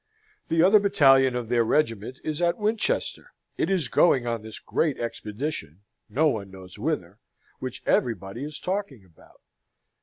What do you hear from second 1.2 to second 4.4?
of their regiment is at Winchester: it is going